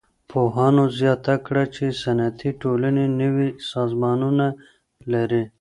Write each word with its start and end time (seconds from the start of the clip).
پوهانو 0.31 0.83
زياته 0.99 1.35
کړه 1.45 1.63
چي 1.75 1.85
صنعتي 2.03 2.49
ټولني 2.61 3.05
نوي 3.21 3.49
سازمانونه 3.71 4.47
لري. 5.13 5.43